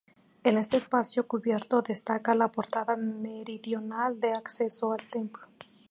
[0.43, 5.47] En este espacio cubierto destaca la portada meridional de acceso al templo.